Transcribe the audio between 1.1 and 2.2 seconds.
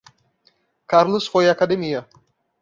foi à academia.